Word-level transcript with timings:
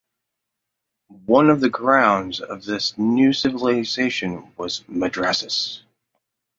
One 1.27 1.51
of 1.51 1.61
the 1.61 1.69
grounds 1.69 2.39
of 2.39 2.65
this 2.65 2.97
new 2.97 3.33
civilization 3.33 4.51
was 4.57 4.81
madrasas. 4.89 5.83